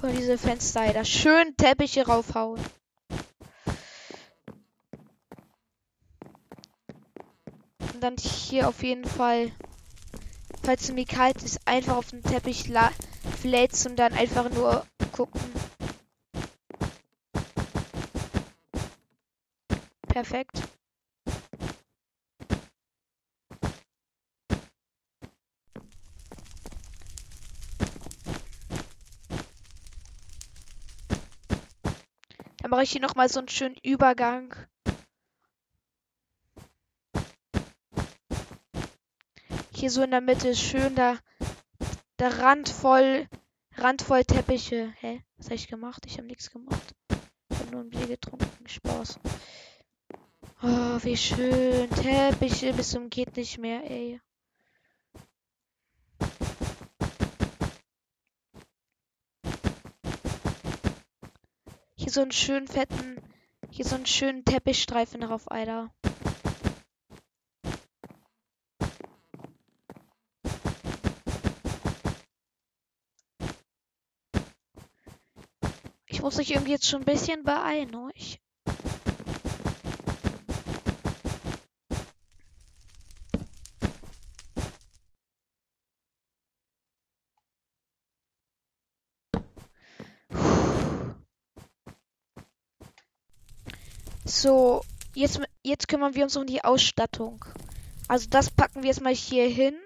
Von 0.00 0.12
diese 0.16 0.36
Fenster 0.36 0.92
da 0.92 1.04
schön 1.04 1.56
Teppiche 1.56 2.04
raufhauen. 2.04 2.60
dann 8.00 8.16
hier 8.16 8.66
auf 8.66 8.82
jeden 8.82 9.04
Fall, 9.04 9.52
falls 10.64 10.88
du 10.88 10.94
mir 10.94 11.06
kalt 11.06 11.40
ist, 11.44 11.60
einfach 11.64 11.94
auf 11.94 12.10
den 12.10 12.24
Teppich 12.24 12.72
flätst 13.40 13.86
und 13.86 13.94
dann 13.94 14.14
einfach 14.14 14.50
nur 14.50 14.84
gucken. 15.12 15.40
Perfekt. 20.12 20.60
Dann 32.62 32.70
mache 32.82 32.88
ich 32.88 32.92
hier 32.92 33.00
noch 33.00 33.14
mal 33.14 33.28
so 33.28 33.38
einen 33.38 33.48
schönen 33.48 33.76
Übergang. 33.84 34.56
hier 39.72 39.88
so 39.88 40.02
in 40.02 40.10
der 40.10 40.20
Mitte 40.20 40.48
ist 40.48 40.60
schön 40.60 40.96
da 40.96 41.16
der 42.18 42.38
Rand 42.40 42.68
voll 42.68 43.28
Rand 43.76 44.02
voll 44.02 44.24
Teppiche. 44.24 44.92
Hä? 44.98 45.22
Was 45.36 45.46
habe 45.46 45.54
ich 45.54 45.68
gemacht? 45.68 46.02
Ich 46.06 46.18
habe 46.18 46.26
nichts 46.26 46.50
gemacht. 46.50 46.96
Ich 47.50 47.58
habe 47.60 47.70
nur 47.70 47.82
ein 47.82 47.90
Bier 47.90 48.08
getrunken. 48.08 48.48
Spaß. 48.66 49.20
Oh, 50.64 50.98
wie 51.04 51.16
schön. 51.16 51.88
Teppiche 51.90 52.72
bis 52.72 52.90
zum 52.90 53.10
geht 53.10 53.36
nicht 53.36 53.58
mehr, 53.58 53.88
ey. 53.88 54.20
So 62.12 62.22
einen 62.22 62.32
schönen 62.32 62.68
fetten, 62.68 63.16
hier 63.70 63.84
so 63.84 63.96
einen 63.96 64.06
schönen 64.06 64.44
Teppichstreifen 64.44 65.22
drauf, 65.22 65.50
Alter. 65.50 65.90
muss 76.22 76.38
ich 76.38 76.52
irgendwie 76.52 76.70
jetzt 76.70 76.88
schon 76.88 77.02
ein 77.02 77.04
bisschen 77.04 77.42
beeilen, 77.42 77.94
euch. 77.96 78.40
So, 94.34 94.82
jetzt, 95.14 95.42
jetzt 95.62 95.88
kümmern 95.88 96.14
wir 96.14 96.24
uns 96.24 96.38
um 96.38 96.46
die 96.46 96.64
Ausstattung. 96.64 97.44
Also 98.08 98.30
das 98.30 98.48
packen 98.48 98.82
wir 98.82 98.88
jetzt 98.88 99.02
mal 99.02 99.14
hier 99.14 99.46
hin. 99.46 99.78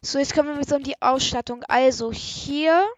So, 0.00 0.18
jetzt 0.18 0.32
kommen 0.32 0.56
wir 0.56 0.64
so 0.64 0.76
um 0.76 0.82
die 0.82 1.00
Ausstattung. 1.02 1.64
Also 1.64 2.12
hier. 2.12 2.88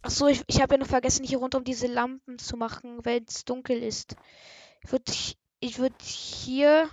Ach 0.00 0.10
so, 0.10 0.26
ich, 0.26 0.42
ich 0.46 0.62
habe 0.62 0.76
ja 0.76 0.78
noch 0.78 0.86
vergessen, 0.86 1.26
hier 1.26 1.36
rund 1.36 1.54
um 1.54 1.62
diese 1.62 1.86
Lampen 1.86 2.38
zu 2.38 2.56
machen, 2.56 3.04
wenn 3.04 3.24
es 3.24 3.44
dunkel 3.44 3.82
ist. 3.82 4.16
Ich 4.82 4.90
würde 4.90 5.12
ich 5.60 5.78
würd 5.78 6.00
hier. 6.00 6.88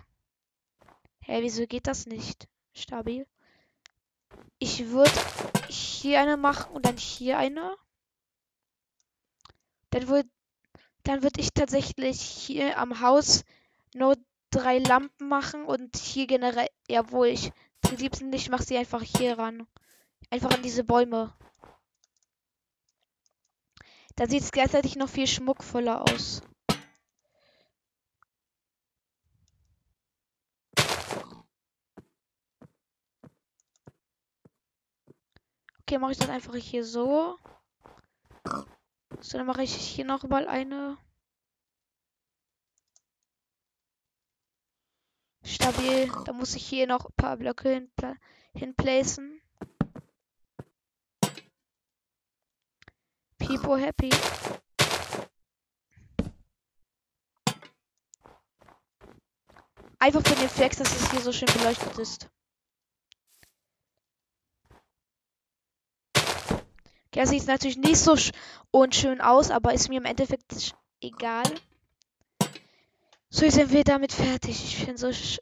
Hä, 1.22 1.42
wieso 1.42 1.66
geht 1.66 1.88
das 1.88 2.08
nicht? 2.08 2.50
Stabil. 2.74 3.26
Ich 4.60 4.88
würde 4.88 5.12
hier 5.70 6.20
eine 6.20 6.38
machen 6.38 6.72
und 6.74 6.86
dann 6.86 6.98
hier 6.98 7.38
eine. 7.38 7.76
Dann 9.92 10.08
würde 10.08 10.30
dann 11.08 11.24
würde 11.24 11.40
ich 11.40 11.54
tatsächlich 11.54 12.20
hier 12.22 12.78
am 12.78 13.00
Haus 13.00 13.46
nur 13.96 14.18
drei 14.52 14.80
Lampen 14.80 15.30
machen 15.30 15.64
und 15.64 15.96
hier 15.96 16.28
generell, 16.28 16.68
jawohl, 16.90 17.28
ich 17.28 17.52
die 17.90 17.96
liebsten 17.96 18.30
nicht, 18.30 18.50
mach 18.50 18.62
sie 18.62 18.78
einfach 18.78 19.02
hier 19.02 19.38
ran. 19.38 19.68
Einfach 20.30 20.52
an 20.52 20.62
diese 20.64 20.84
Bäume. 20.84 21.34
Da 24.18 24.28
sieht 24.28 24.44
es 24.44 24.52
gleichzeitig 24.52 24.98
noch 24.98 25.08
viel 25.08 25.28
schmuckvoller 25.28 26.02
aus. 26.02 26.42
Okay, 35.88 36.00
mache 36.00 36.12
ich 36.12 36.18
das 36.18 36.28
einfach 36.28 36.54
hier 36.54 36.84
so. 36.84 37.38
So, 39.22 39.38
dann 39.38 39.48
mache 39.48 39.64
ich 39.64 39.74
hier 39.74 40.04
noch 40.04 40.24
mal 40.24 40.46
eine. 40.46 40.98
Stabil. 45.46 46.12
Da 46.26 46.34
muss 46.34 46.56
ich 46.56 46.66
hier 46.66 46.88
noch 46.88 47.06
ein 47.06 47.14
paar 47.16 47.38
Blöcke 47.38 47.70
hin, 47.70 47.90
hinplacen. 48.54 49.42
People 53.38 53.78
happy. 53.78 54.10
Einfach 60.00 60.22
für 60.22 60.36
den 60.36 60.50
Flex, 60.50 60.80
dass 60.80 60.94
es 60.94 61.12
hier 61.12 61.22
so 61.22 61.32
schön 61.32 61.48
beleuchtet 61.54 61.98
ist. 61.98 62.30
Das 67.12 67.30
sieht 67.30 67.48
natürlich 67.48 67.78
nicht 67.78 67.98
so 67.98 68.16
unschön 68.72 69.22
aus, 69.22 69.50
aber 69.52 69.74
ist 69.74 69.90
mir 69.90 69.98
im 69.98 70.06
Endeffekt 70.06 70.76
egal. 71.02 71.44
So, 73.30 73.46
jetzt 73.46 73.56
sind 73.56 73.72
wir 73.72 73.84
damit 73.84 74.14
fertig. 74.14 74.64
Ich 74.64 74.78
finde 74.78 74.98
so. 74.98 75.40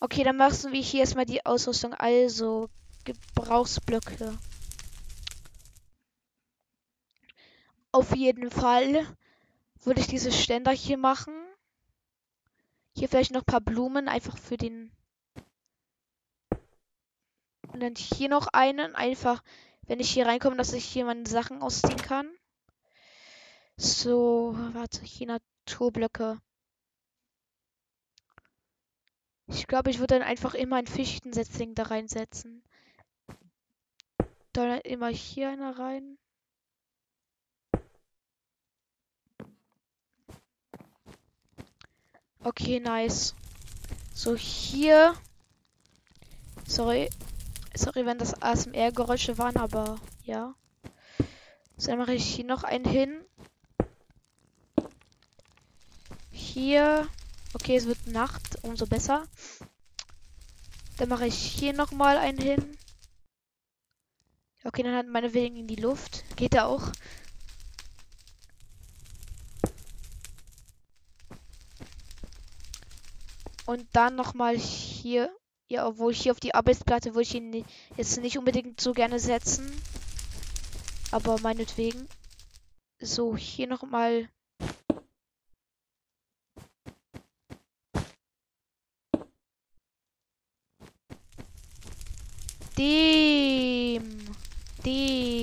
okay, 0.00 0.24
dann 0.24 0.36
machen 0.36 0.72
wir 0.72 0.80
hier 0.80 1.00
erstmal 1.00 1.26
die 1.26 1.44
Ausrüstung. 1.44 1.94
Also, 1.94 2.68
Gebrauchsblöcke. 3.04 4.36
Auf 7.92 8.14
jeden 8.14 8.50
Fall 8.50 9.06
würde 9.82 10.00
ich 10.00 10.06
diese 10.06 10.32
Ständer 10.32 10.72
hier 10.72 10.98
machen. 10.98 11.34
Hier 12.94 13.08
vielleicht 13.08 13.32
noch 13.32 13.42
ein 13.42 13.46
paar 13.46 13.60
Blumen, 13.60 14.08
einfach 14.08 14.36
für 14.36 14.56
den. 14.56 14.90
Und 17.72 17.80
dann 17.80 17.94
hier 17.94 18.28
noch 18.28 18.48
einen, 18.48 18.94
einfach, 18.94 19.42
wenn 19.86 20.00
ich 20.00 20.10
hier 20.10 20.26
reinkomme, 20.26 20.56
dass 20.56 20.72
ich 20.72 20.84
hier 20.84 21.04
meine 21.04 21.26
Sachen 21.28 21.62
ausziehen 21.62 21.96
kann. 21.98 22.28
So, 23.76 24.54
warte, 24.72 25.04
hier 25.04 25.26
Naturblöcke. 25.26 26.40
Ich 29.48 29.66
glaube, 29.66 29.90
ich 29.90 29.98
würde 29.98 30.18
dann 30.18 30.26
einfach 30.26 30.54
immer 30.54 30.76
ein 30.76 30.86
Fichtensetzling 30.86 31.74
da 31.74 31.84
reinsetzen. 31.84 32.64
Dann 34.52 34.80
immer 34.80 35.08
hier 35.08 35.50
einer 35.50 35.78
rein. 35.78 36.18
Okay, 42.40 42.80
nice. 42.80 43.34
So, 44.14 44.36
hier 44.36 45.14
Sorry. 46.68 47.08
Sorry, 47.76 48.06
wenn 48.06 48.18
das 48.18 48.40
ASMR-Geräusche 48.40 49.36
waren, 49.36 49.56
aber 49.58 50.00
ja. 50.22 50.54
So, 51.76 51.90
dann 51.90 51.98
mache 51.98 52.14
ich 52.14 52.24
hier 52.24 52.46
noch 52.46 52.64
einen 52.64 52.86
hin. 52.86 53.20
Hier. 56.30 57.06
Okay, 57.52 57.76
es 57.76 57.86
wird 57.86 58.06
Nacht, 58.06 58.64
umso 58.64 58.86
besser. 58.86 59.26
Dann 60.96 61.10
mache 61.10 61.26
ich 61.26 61.36
hier 61.36 61.74
noch 61.74 61.92
mal 61.92 62.16
einen 62.16 62.38
hin. 62.38 62.78
Okay, 64.64 64.82
dann 64.82 64.96
hat 64.96 65.06
meine 65.06 65.34
Wegen 65.34 65.56
in 65.56 65.66
die 65.66 65.76
Luft. 65.76 66.24
Geht 66.36 66.54
da 66.54 66.64
auch. 66.64 66.90
Und 73.66 73.86
dann 73.92 74.16
noch 74.16 74.32
mal 74.32 74.56
hier. 74.56 75.30
Ja, 75.68 75.86
obwohl 75.86 76.14
hier 76.14 76.32
auf 76.32 76.40
die 76.40 76.54
Arbeitsplatte 76.54 77.14
würde 77.14 77.22
ich 77.22 77.34
ihn 77.34 77.64
jetzt 77.96 78.20
nicht 78.20 78.38
unbedingt 78.38 78.80
so 78.80 78.92
gerne 78.92 79.18
setzen. 79.18 79.70
Aber 81.10 81.40
meinetwegen. 81.40 82.08
So, 83.00 83.36
hier 83.36 83.66
noch 83.66 83.82
mal 83.82 84.28
Dem. 92.78 94.02
Dem. 94.84 95.35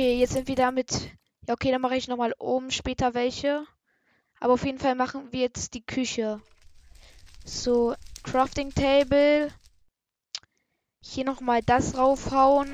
Okay, 0.00 0.18
jetzt 0.18 0.32
sind 0.32 0.48
wir 0.48 0.56
damit. 0.56 1.10
Ja, 1.46 1.52
okay, 1.52 1.70
dann 1.70 1.82
mache 1.82 1.94
ich 1.94 2.08
nochmal 2.08 2.32
oben 2.38 2.70
später 2.70 3.12
welche. 3.12 3.66
Aber 4.38 4.54
auf 4.54 4.64
jeden 4.64 4.78
Fall 4.78 4.94
machen 4.94 5.30
wir 5.30 5.40
jetzt 5.40 5.74
die 5.74 5.84
Küche. 5.84 6.40
So, 7.44 7.94
Crafting 8.22 8.72
Table. 8.72 9.52
Hier 11.04 11.26
nochmal 11.26 11.60
das 11.60 11.98
raufhauen. 11.98 12.72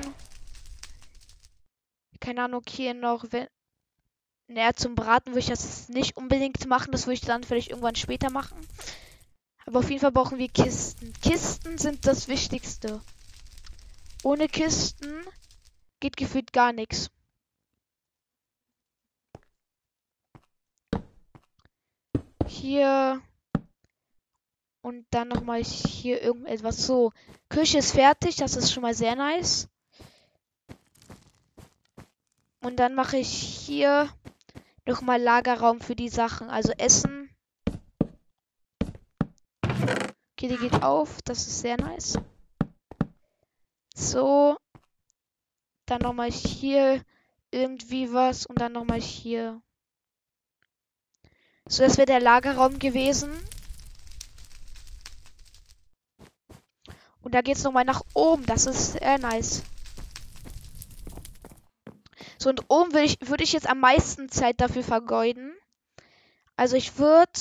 Keine 2.21 2.43
Ahnung, 2.45 2.63
hier 2.65 2.93
noch, 2.93 3.25
naja, 4.47 4.71
zum 4.73 4.95
Braten 4.95 5.31
würde 5.31 5.39
ich 5.39 5.47
das 5.47 5.89
nicht 5.89 6.15
unbedingt 6.15 6.65
machen. 6.65 6.93
Das 6.93 7.07
würde 7.07 7.15
ich 7.15 7.21
dann 7.21 7.43
vielleicht 7.43 7.71
irgendwann 7.71 7.95
später 7.95 8.29
machen. 8.29 8.57
Aber 9.65 9.79
auf 9.79 9.89
jeden 9.89 9.99
Fall 9.99 10.13
brauchen 10.13 10.37
wir 10.37 10.47
Kisten. 10.47 11.11
Kisten 11.21 11.77
sind 11.77 12.07
das 12.07 12.29
Wichtigste. 12.29 13.01
Ohne 14.23 14.47
Kisten 14.47 15.25
geht 15.99 16.15
gefühlt 16.15 16.53
gar 16.53 16.71
nichts. 16.71 17.11
Hier. 22.67 23.21
Und 24.81 25.05
dann 25.11 25.29
nochmal 25.29 25.63
hier 25.63 26.21
irgendetwas. 26.21 26.85
So, 26.85 27.13
Küche 27.47 27.77
ist 27.77 27.93
fertig. 27.93 28.35
Das 28.35 28.57
ist 28.57 28.73
schon 28.73 28.83
mal 28.83 28.93
sehr 28.93 29.15
nice. 29.15 29.69
Und 32.59 32.75
dann 32.75 32.93
mache 32.93 33.15
ich 33.15 33.29
hier 33.29 34.09
nochmal 34.85 35.21
Lagerraum 35.21 35.79
für 35.79 35.95
die 35.95 36.09
Sachen. 36.09 36.49
Also 36.49 36.73
Essen. 36.73 37.29
Okay, 39.63 40.49
die 40.49 40.57
geht 40.57 40.83
auf. 40.83 41.21
Das 41.23 41.47
ist 41.47 41.61
sehr 41.61 41.77
nice. 41.77 42.19
So. 43.95 44.57
Dann 45.85 46.01
nochmal 46.01 46.31
hier 46.31 47.01
irgendwie 47.49 48.11
was 48.11 48.45
und 48.45 48.59
dann 48.59 48.73
nochmal 48.73 48.99
hier. 48.99 49.61
So, 51.69 51.83
das 51.83 51.97
wäre 51.97 52.05
der 52.05 52.21
Lagerraum 52.21 52.79
gewesen. 52.79 53.31
Und 57.21 57.35
da 57.35 57.41
geht 57.41 57.57
es 57.57 57.63
nochmal 57.63 57.83
nach 57.83 58.03
oben. 58.13 58.45
Das 58.45 58.65
ist 58.65 58.93
sehr 58.93 59.17
nice. 59.17 59.63
So, 62.37 62.49
und 62.49 62.63
oben 62.69 62.93
würde 62.93 63.05
ich, 63.05 63.17
würd 63.19 63.41
ich 63.41 63.51
jetzt 63.51 63.69
am 63.69 63.81
meisten 63.81 64.29
Zeit 64.29 64.61
dafür 64.61 64.83
vergeuden. 64.83 65.53
Also 66.55 66.77
ich 66.77 66.97
würde... 66.97 67.33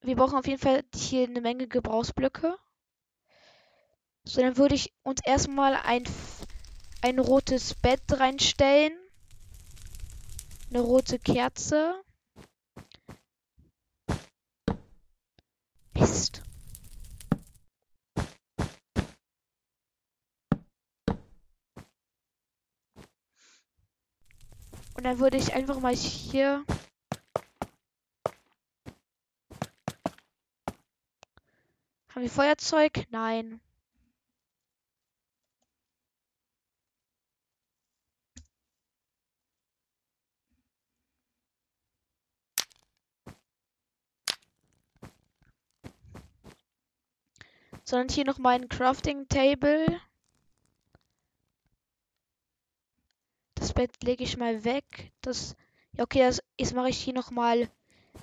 Wir 0.00 0.14
brauchen 0.14 0.38
auf 0.38 0.46
jeden 0.46 0.60
Fall 0.60 0.84
hier 0.94 1.26
eine 1.26 1.40
Menge 1.40 1.66
Gebrauchsblöcke. 1.66 2.56
So, 4.22 4.40
dann 4.40 4.56
würde 4.56 4.76
ich 4.76 4.94
uns 5.02 5.20
erstmal 5.24 5.74
ein, 5.74 6.04
ein 7.02 7.18
rotes 7.18 7.74
Bett 7.74 8.02
reinstellen. 8.12 8.92
Eine 10.70 10.80
rote 10.80 11.18
Kerze. 11.18 12.00
Und 24.98 25.04
dann 25.04 25.20
würde 25.20 25.36
ich 25.36 25.54
einfach 25.54 25.78
mal 25.78 25.94
hier... 25.94 26.64
Haben 32.08 32.22
wir 32.22 32.28
Feuerzeug? 32.28 33.06
Nein. 33.10 33.60
Sondern 47.84 48.08
hier 48.08 48.24
noch 48.24 48.38
mein 48.38 48.68
Crafting 48.68 49.28
Table. 49.28 50.00
Das 53.68 53.74
Bett 53.74 54.02
lege 54.02 54.24
ich 54.24 54.38
mal 54.38 54.64
weg. 54.64 55.12
Das. 55.20 55.54
Ja, 55.92 56.04
okay, 56.04 56.20
das, 56.20 56.42
jetzt 56.58 56.72
mache 56.72 56.88
ich 56.88 56.96
hier 56.96 57.12
nochmal. 57.12 57.70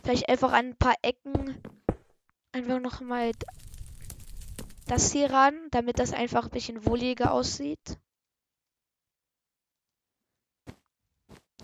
Vielleicht 0.01 0.27
einfach 0.27 0.51
an 0.51 0.69
ein 0.69 0.75
paar 0.75 0.95
Ecken. 1.03 1.61
Einfach 2.51 2.79
nochmal 2.79 3.31
das 4.87 5.11
hier 5.11 5.29
ran, 5.29 5.53
damit 5.69 5.99
das 5.99 6.13
einfach 6.13 6.45
ein 6.45 6.49
bisschen 6.49 6.83
wohliger 6.87 7.31
aussieht. 7.31 7.99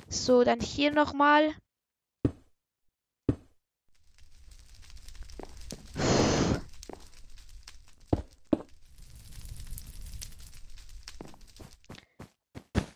So, 0.07 0.43
dann 0.43 0.59
hier 0.59 0.91
nochmal. 0.91 1.55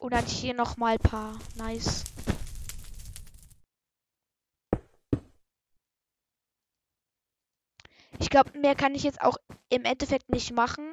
Und 0.06 0.13
dann 0.13 0.28
hier 0.28 0.54
noch 0.54 0.78
mal 0.78 0.94
ein 0.94 1.00
paar. 1.00 1.36
Nice. 1.56 2.04
Ich 8.20 8.30
glaube, 8.30 8.56
mehr 8.56 8.76
kann 8.76 8.94
ich 8.94 9.02
jetzt 9.02 9.20
auch 9.20 9.36
im 9.70 9.84
Endeffekt 9.84 10.30
nicht 10.30 10.52
machen. 10.52 10.88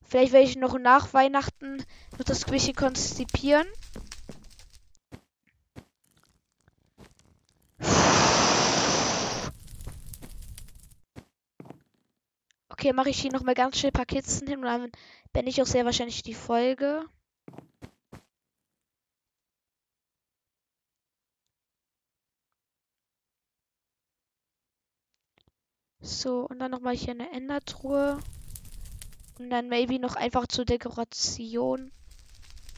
Vielleicht 0.00 0.32
werde 0.32 0.46
ich 0.46 0.56
noch 0.56 0.78
nach 0.78 1.12
Weihnachten 1.12 1.84
noch 2.16 2.24
das 2.24 2.46
bisschen 2.46 2.74
konzipieren. 2.74 3.66
Okay, 12.70 12.94
mache 12.94 13.10
ich 13.10 13.20
hier 13.20 13.30
noch 13.30 13.42
mal 13.42 13.54
ganz 13.54 13.78
schnell 13.78 13.90
ein 13.90 13.92
paar 13.92 14.06
Kisten 14.06 14.46
hin 14.46 14.60
und 14.60 14.64
dann 14.64 14.90
bin 15.34 15.46
ich 15.46 15.60
auch 15.60 15.66
sehr 15.66 15.84
wahrscheinlich 15.84 16.22
die 16.22 16.32
Folge. 16.32 17.04
So, 26.08 26.46
und 26.46 26.58
dann 26.58 26.70
nochmal 26.70 26.96
hier 26.96 27.10
eine 27.10 27.30
Endertruhe. 27.32 28.18
Und 29.38 29.50
dann 29.50 29.68
maybe 29.68 29.98
noch 29.98 30.16
einfach 30.16 30.46
zur 30.46 30.64
Dekoration. 30.64 31.92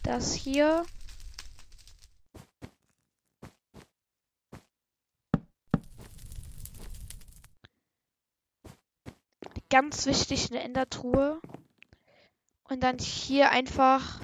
Das 0.03 0.35
hier. 0.35 0.85
Ganz 9.71 10.07
wichtig 10.07 10.51
eine 10.51 10.63
Endertruhe. 10.65 11.41
Und 12.65 12.83
dann 12.83 12.99
hier 12.99 13.51
einfach. 13.51 14.21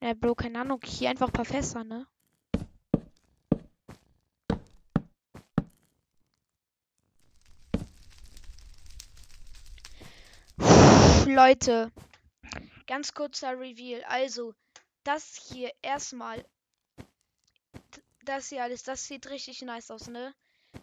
Ne, 0.00 0.14
Bro, 0.14 0.36
keine 0.36 0.60
Ahnung. 0.60 0.80
Hier 0.84 1.10
einfach 1.10 1.26
ein 1.26 1.32
paar 1.32 1.44
Fässer, 1.44 1.82
ne? 1.82 2.06
Leute, 11.26 11.90
ganz 12.86 13.12
kurzer 13.12 13.58
Reveal. 13.58 14.04
Also, 14.04 14.54
das 15.02 15.34
hier 15.50 15.72
erstmal. 15.82 16.46
Das 18.22 18.48
hier 18.48 18.62
alles, 18.62 18.84
das 18.84 19.06
sieht 19.06 19.28
richtig 19.28 19.60
nice 19.62 19.90
aus, 19.90 20.06
ne? 20.06 20.32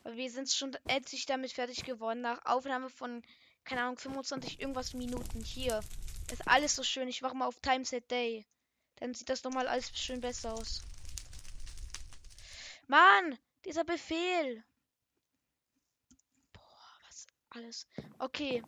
Wir 0.04 0.30
sind 0.30 0.52
schon 0.52 0.76
endlich 0.86 1.26
damit 1.26 1.54
fertig 1.54 1.86
geworden. 1.86 2.22
Nach 2.22 2.44
Aufnahme 2.46 2.90
von, 2.90 3.24
keine 3.64 3.84
Ahnung, 3.84 3.98
25 3.98 4.60
irgendwas 4.60 4.94
Minuten. 4.94 5.42
Hier. 5.44 5.80
Ist 6.32 6.46
alles 6.46 6.76
so 6.76 6.84
schön. 6.84 7.08
Ich 7.08 7.22
mache 7.22 7.36
mal 7.36 7.48
auf 7.48 7.60
Timeset 7.62 8.10
Day. 8.12 8.46
Dann 8.98 9.14
sieht 9.14 9.30
das 9.30 9.44
nochmal 9.44 9.68
alles 9.68 9.98
schön 9.98 10.20
besser 10.20 10.54
aus. 10.54 10.82
Mann! 12.88 13.40
Dieser 13.64 13.86
Befehl! 13.86 14.64
Boah, 16.52 16.98
was 17.06 17.28
alles. 17.52 17.88
Okay. 18.20 18.62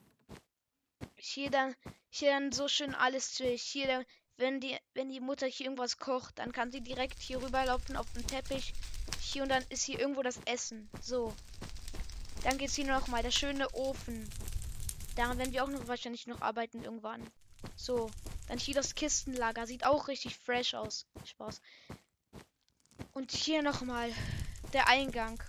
Hier 1.16 1.50
dann, 1.50 1.76
hier 2.10 2.32
dann 2.32 2.52
so 2.52 2.68
schön 2.68 2.94
alles 2.96 3.36
durch. 3.36 3.62
Hier 3.62 3.88
dann 3.88 4.06
wenn 4.38 4.60
die, 4.60 4.78
wenn 4.94 5.10
die 5.10 5.20
Mutter 5.20 5.48
hier 5.48 5.68
irgendwas 5.68 5.98
kocht, 5.98 6.40
dann 6.40 6.52
kann 6.52 6.72
sie 6.72 6.82
direkt 6.82 7.20
hier 7.20 7.42
rüberlaufen 7.42 7.96
auf 7.96 8.12
den 8.12 8.28
Teppich. 8.28 8.74
Hier 9.22 9.44
und 9.44 9.50
dann 9.50 9.64
ist 9.70 9.84
hier 9.84 10.00
irgendwo 10.00 10.24
das 10.24 10.40
Essen. 10.46 10.90
So. 11.02 11.34
Dann 12.44 12.58
geht's 12.58 12.76
hier 12.76 12.86
noch 12.86 13.08
mal 13.08 13.24
der 13.24 13.32
schöne 13.32 13.70
Ofen. 13.74 14.30
Daran 15.16 15.38
werden 15.38 15.54
wir 15.54 15.64
auch 15.64 15.70
noch 15.70 15.88
wahrscheinlich 15.88 16.28
noch 16.28 16.42
arbeiten 16.42 16.84
irgendwann. 16.84 17.26
So. 17.76 18.12
Dann 18.48 18.60
hier 18.60 18.76
das 18.76 18.94
Kistenlager. 18.96 19.66
Sieht 19.68 19.86
auch 19.86 20.08
richtig 20.08 20.38
fresh 20.38 20.74
aus. 20.74 21.08
Spaß. 21.24 21.62
Und 23.14 23.32
hier 23.32 23.64
noch 23.64 23.82
mal 23.82 24.12
der 24.74 24.90
Eingang. 24.90 25.42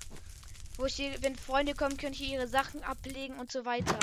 Wo 0.77 0.87
ich 0.87 0.95
hier, 0.95 1.23
wenn 1.23 1.37
Freunde 1.37 1.75
kommen, 1.75 1.97
können 1.97 2.15
hier 2.15 2.39
ihre 2.39 2.49
Sachen 2.49 2.85
ablegen 2.85 3.39
und 3.39 3.51
so 3.51 3.65
weiter. 3.65 3.99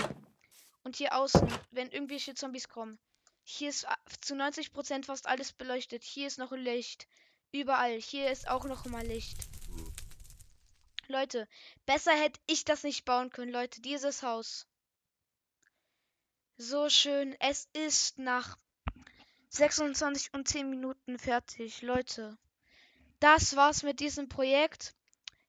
Und 0.84 0.98
hier 0.98 1.16
außen, 1.16 1.48
wenn 1.72 1.92
irgendwelche 1.92 2.36
Zombies 2.36 2.68
kommen. 2.68 3.00
Hier 3.44 3.70
ist 3.70 3.88
zu 4.22 4.36
90% 4.36 5.06
fast 5.06 5.28
alles 5.28 5.54
beleuchtet. 5.54 6.04
Hier 6.04 6.28
ist 6.28 6.38
noch 6.38 6.52
Licht. 6.52 7.08
Überall. 7.52 8.00
Hier 8.00 8.32
ist 8.32 8.48
auch 8.48 8.66
noch 8.66 8.86
mal 8.86 9.06
Licht. 9.06 9.38
Leute, 11.08 11.48
besser 11.86 12.14
hätte 12.14 12.40
ich 12.48 12.66
das 12.66 12.84
nicht 12.84 13.06
bauen 13.06 13.30
können, 13.30 13.52
Leute. 13.52 13.82
Dieses 13.82 14.24
Haus. 14.24 14.68
So 16.58 16.90
schön. 16.90 17.36
Es 17.40 17.68
ist 17.74 18.18
nach 18.18 18.58
26 19.50 20.34
und 20.34 20.48
10 20.48 20.70
Minuten 20.70 21.20
fertig, 21.20 21.82
Leute. 21.82 22.38
Das 23.20 23.56
war's 23.56 23.84
mit 23.84 24.00
diesem 24.00 24.28
Projekt. 24.28 24.96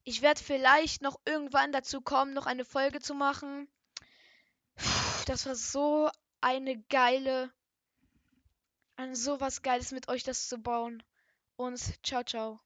Ich 0.04 0.20
werde 0.20 0.42
vielleicht 0.42 1.00
noch 1.00 1.18
irgendwann 1.24 1.72
dazu 1.72 2.00
kommen, 2.00 2.34
noch 2.34 2.46
eine 2.46 2.64
Folge 2.64 3.00
zu 3.00 3.14
machen. 3.14 3.68
Das 5.26 5.46
war 5.46 5.54
so 5.54 6.10
eine 6.40 6.80
geile 6.84 7.52
an 8.96 9.14
sowas 9.14 9.62
Geiles 9.62 9.92
mit 9.92 10.08
euch 10.08 10.22
das 10.22 10.48
zu 10.48 10.58
bauen. 10.58 11.02
Und 11.56 11.78
ciao, 12.04 12.22
ciao. 12.22 12.60